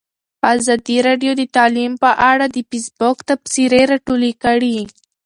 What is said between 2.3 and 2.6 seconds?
اړه د